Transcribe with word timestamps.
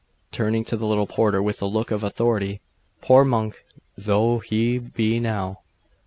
turning 0.31 0.65
to 0.65 0.75
the 0.75 0.87
little 0.87 1.05
porter 1.05 1.43
with 1.43 1.61
a 1.61 1.67
look 1.67 1.91
of 1.91 2.03
authority 2.03 2.59
'poor 3.01 3.23
monk 3.23 3.63
though 3.95 4.39
he 4.39 4.79
be 4.79 5.19
now. 5.19 5.59